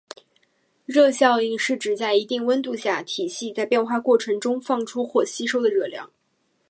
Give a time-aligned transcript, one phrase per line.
[0.87, 6.09] 热效应是指在一定温度下，体系在变化过程中放出或吸收的热量。